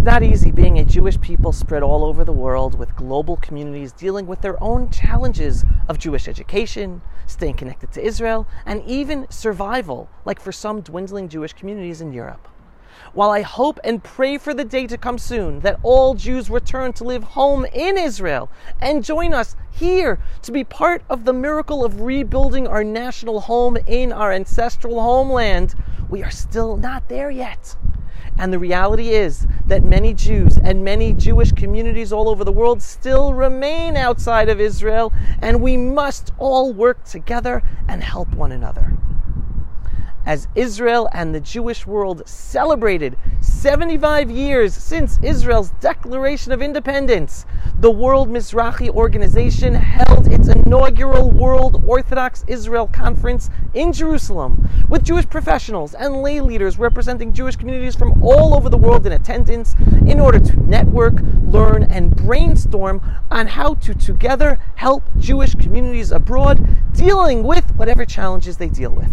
[0.00, 3.92] It's not easy being a Jewish people spread all over the world with global communities
[3.92, 10.08] dealing with their own challenges of Jewish education, staying connected to Israel, and even survival,
[10.24, 12.48] like for some dwindling Jewish communities in Europe.
[13.12, 16.94] While I hope and pray for the day to come soon that all Jews return
[16.94, 18.48] to live home in Israel
[18.80, 23.76] and join us here to be part of the miracle of rebuilding our national home
[23.86, 25.74] in our ancestral homeland,
[26.08, 27.76] we are still not there yet.
[28.40, 32.80] And the reality is that many Jews and many Jewish communities all over the world
[32.80, 35.12] still remain outside of Israel,
[35.42, 38.94] and we must all work together and help one another.
[40.26, 47.46] As Israel and the Jewish world celebrated 75 years since Israel's declaration of independence,
[47.78, 55.26] the World Mizrachi Organization held its inaugural World Orthodox Israel Conference in Jerusalem with Jewish
[55.26, 59.74] professionals and lay leaders representing Jewish communities from all over the world in attendance
[60.06, 61.14] in order to network,
[61.46, 66.62] learn, and brainstorm on how to together help Jewish communities abroad
[66.92, 69.10] dealing with whatever challenges they deal with.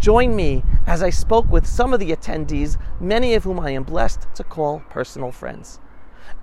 [0.00, 3.82] Join me as I spoke with some of the attendees, many of whom I am
[3.82, 5.78] blessed to call personal friends.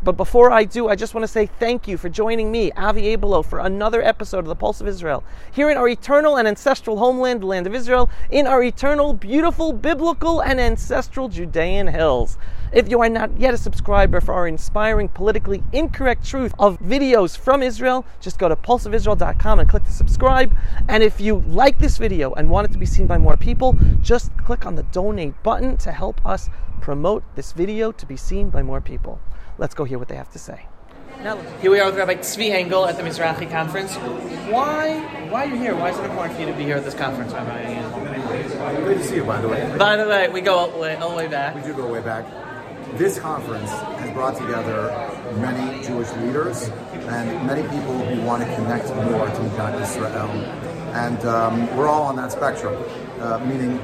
[0.04, 3.16] But before I do, I just want to say thank you for joining me, Avi
[3.16, 6.98] Abelow, for another episode of the Pulse of Israel, here in our eternal and ancestral
[6.98, 12.38] homeland, the land of Israel, in our eternal, beautiful, biblical, and ancestral Judean hills.
[12.72, 17.38] If you are not yet a subscriber for our inspiring, politically incorrect truth of videos
[17.38, 20.56] from Israel, just go to pulseofisrael.com and click to subscribe.
[20.90, 23.78] And if you like this video and want it to be seen by more people,
[24.02, 26.50] just click on the donate button to help us
[26.82, 29.20] promote this video to be seen by more people.
[29.58, 30.68] Let's go hear what they have to say.
[31.24, 33.96] Now, here we are with Rabbi Tzvi Engel at the Mizrachi conference.
[33.96, 35.76] Why, why are you here?
[35.76, 38.78] Why is it important for you to be here at this conference, Rabbi?
[38.86, 39.76] Good to see you, by the way.
[39.80, 41.56] By the way, we go all the way, all the way back.
[41.56, 42.26] We do go way back.
[42.98, 44.90] This conference has brought together
[45.38, 46.70] many Jewish leaders
[47.08, 50.30] and many people who want to connect more to Mekat Israel.
[50.94, 52.76] And um, we're all on that spectrum,
[53.20, 53.80] uh, meaning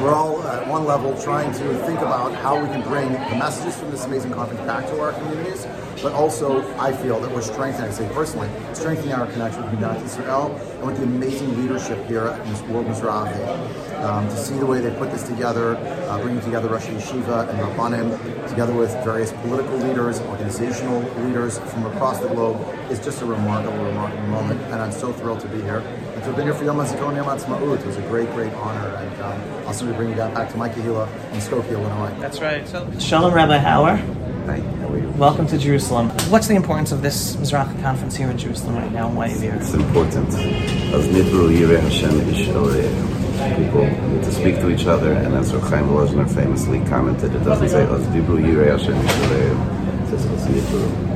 [0.00, 3.76] we're all at one level trying to think about how we can bring the messages
[3.76, 5.66] from this amazing conference back to our communities,
[6.02, 10.02] but also I feel that we're strengthening, I say personally, strengthening our connection with Mekat
[10.04, 14.02] Israel and with the amazing leadership here at this World Mizrachi.
[14.02, 17.58] Um, to see the way they put this together, uh, bringing together Rosh Yeshiva and
[17.58, 23.24] Rabbanim, together with various political leaders, organizational leaders from across the globe, is just a
[23.24, 24.60] remarkable, remarkable moment.
[24.62, 25.82] And I'm so thrilled to be here.
[26.24, 28.50] And to have been here for Yom HaZikaron Yom HaTzmaut, it was a great, great
[28.54, 28.96] honor.
[28.96, 32.18] And um, also to bring you back to my Kahila in Skokie, Illinois.
[32.18, 32.66] That's right.
[32.66, 33.98] So, Shalom, Rabbi Hauer.
[34.46, 35.08] Hi, how are you?
[35.18, 36.08] Welcome to Jerusalem.
[36.30, 39.08] What's the importance of this Mizrachi conference here in Jerusalem right now?
[39.08, 39.58] and Why are you here?
[39.60, 40.28] It's important.
[40.30, 43.56] As Nidru Yireh Hashem Ish Eleh.
[43.58, 47.68] People need to speak to each other, and as Chaim Lozner famously commented, it doesn't
[47.68, 50.04] say As Dibru Yireh Hashem Ish Eleh.
[50.04, 51.10] It says As Nidru.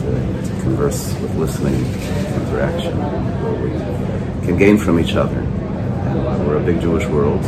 [0.00, 1.74] To, to converse with listening,
[2.40, 2.96] interaction,
[3.42, 5.38] where we can gain from each other.
[5.38, 7.42] And we're a big Jewish world,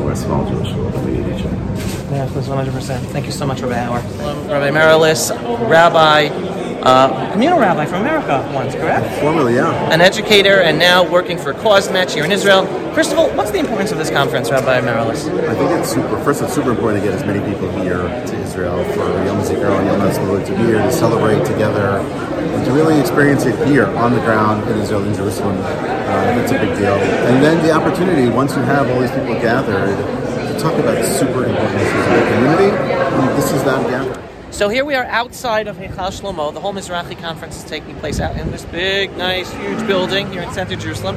[0.00, 1.56] we're a small Jewish world, we need each other.
[2.10, 3.00] Yeah, that's 100%.
[3.06, 4.02] Thank you so much, Rabbi Hauer.
[4.48, 5.30] Rabbi Marilis,
[5.68, 6.28] Rabbi,
[6.82, 9.20] uh, communal rabbi from America once, correct?
[9.20, 9.92] Formerly, yeah.
[9.92, 12.66] An educator and now working for CauseMatch here in Israel.
[12.94, 15.28] First of all, what's the importance of this conference, Rabbi Marilis?
[15.48, 16.18] I think it's super.
[16.24, 19.86] First, it's super important to get as many people here to Israel for Yom Zikaron,
[19.86, 24.12] Yom HaZikaron, to be here to celebrate together, and to really experience it here on
[24.12, 25.56] the ground in Israel, in Jerusalem.
[25.58, 26.94] Uh, that's a big deal.
[26.94, 29.96] And then the opportunity, once you have all these people gathered,
[30.48, 32.70] to talk about super important issues in the community.
[33.36, 34.28] This is that gathering.
[34.50, 36.52] So here we are outside of Heichal Shlomo.
[36.52, 40.42] The whole Mizrachi conference is taking place out in this big, nice, huge building here
[40.42, 41.16] in Center Jerusalem.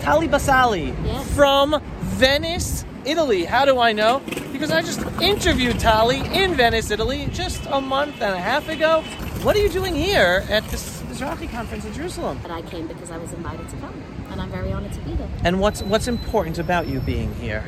[0.00, 0.94] Tali Basali
[1.34, 3.44] from Venice, Italy.
[3.44, 4.20] How do I know?
[4.52, 9.02] Because I just interviewed Tali in Venice, Italy, just a month and a half ago.
[9.42, 12.38] What are you doing here at this Mizrachi conference in Jerusalem?
[12.42, 13.94] But I came because I was invited to come,
[14.30, 15.28] and I'm very honored to be here.
[15.42, 17.64] And what's what's important about you being here?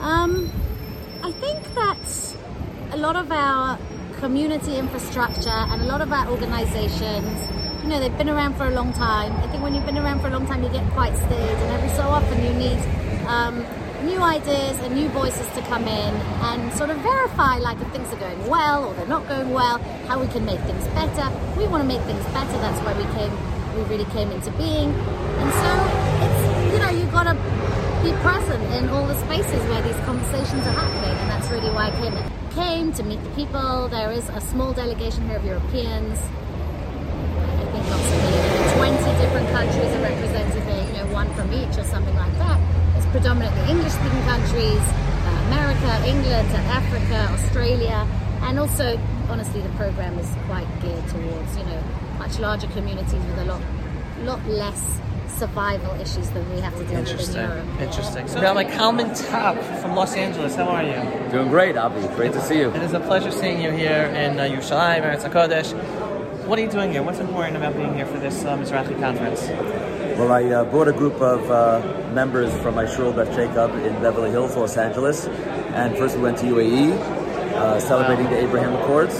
[0.00, 0.52] Um,
[1.24, 2.27] I think that a
[2.98, 3.78] lot of our
[4.18, 7.38] community infrastructure and a lot of our organizations,
[7.82, 9.32] you know, they've been around for a long time.
[9.36, 11.70] I think when you've been around for a long time, you get quite stayed, and
[11.72, 12.78] every so often you need
[13.26, 13.64] um,
[14.04, 16.14] new ideas and new voices to come in
[16.50, 19.78] and sort of verify, like if things are going well or they're not going well,
[20.08, 21.30] how we can make things better.
[21.56, 22.58] We want to make things better.
[22.58, 23.32] That's why we came.
[23.76, 25.70] We really came into being, and so
[26.26, 27.34] it's you know you've got to
[28.02, 31.86] be present in all the spaces where these conversations are happening, and that's really why
[31.86, 32.47] I came.
[32.58, 33.86] Came to meet the people.
[33.86, 36.18] There is a small delegation here of Europeans.
[36.18, 41.84] I think maybe 20 different countries are represented here, you know, one from each or
[41.84, 42.58] something like that.
[42.96, 48.04] It's predominantly English speaking countries, uh, America, England, Africa, Australia,
[48.42, 48.98] and also,
[49.30, 51.80] honestly, the program is quite geared towards you know
[52.18, 53.62] much larger communities with a lot,
[54.22, 57.42] lot less survival issues that we have to deal with in Interesting.
[57.42, 57.80] Europe.
[57.80, 58.28] Interesting.
[58.28, 60.56] So now, like Kalman Topp from Los Angeles.
[60.56, 61.30] How are you?
[61.30, 62.06] Doing great, Avi.
[62.14, 62.70] Great to see you.
[62.70, 65.74] It is a pleasure seeing you here in uh, Yerushalayim, Eretz Hakodesh.
[66.46, 67.02] What are you doing here?
[67.02, 69.42] What's important about being here for this uh, Mizrachi conference?
[70.18, 73.92] Well, I uh, brought a group of uh, members from my shul Beth Jacob in
[74.00, 76.92] Beverly Hills, Los Angeles, and first we went to UAE,
[77.54, 79.14] uh, celebrating the Abraham Accords,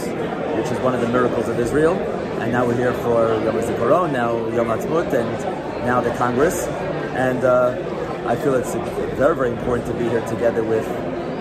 [0.57, 1.95] which is one of the miracles of Israel,
[2.41, 5.48] and now we're here for Yom HaZikaron, now Yom Ha'atzmaut, and
[5.85, 6.67] now the Congress,
[7.15, 8.73] and uh, I feel it's
[9.15, 10.87] very, very important to be here together with,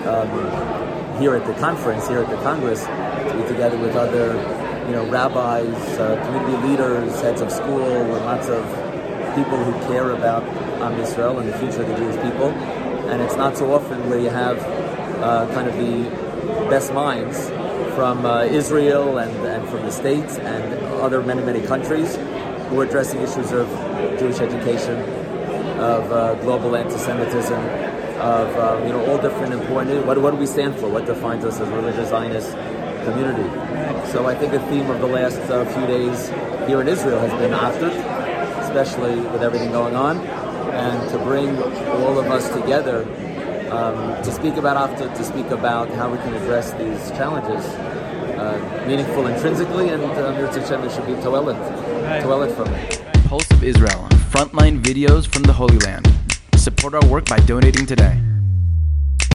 [0.06, 4.35] um, here at the conference, here at the Congress, to be together with other,
[4.87, 5.67] you know, rabbis,
[5.99, 8.64] uh, community leaders, heads of school, and lots of
[9.35, 10.43] people who care about
[10.99, 12.49] Israel and the future of the Jewish people.
[13.11, 14.58] And it's not so often where you have
[15.23, 17.49] uh, kind of the best minds
[17.94, 22.17] from uh, Israel and, and from the States and other many, many countries
[22.68, 23.68] who are addressing issues of
[24.18, 24.96] Jewish education,
[25.80, 27.60] of uh, global anti-Semitism,
[28.20, 30.04] of um, you know all different important.
[30.06, 30.88] What, what do we stand for?
[30.88, 32.52] What defines us as a religious Zionist
[33.04, 33.48] community?
[34.10, 36.28] So I think the theme of the last uh, few days
[36.68, 37.88] here in Israel has been after,
[38.60, 41.56] especially with everything going on, and to bring
[42.02, 43.02] all of us together
[43.70, 47.64] um, to speak about after, to speak about how we can address these challenges.
[48.38, 51.14] Uh, meaningful intrinsically, and Hashem, there should be
[52.08, 53.25] toelet, toelet from it.
[53.26, 56.10] Pulse of Israel, frontline videos from the Holy Land.
[56.56, 58.19] Support our work by donating today.